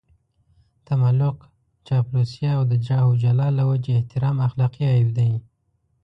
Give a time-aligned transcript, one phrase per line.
[0.87, 1.37] تملق،
[1.87, 5.31] چاپلوسي او د جاه و جلال له وجهې احترام اخلاقي عيب دی.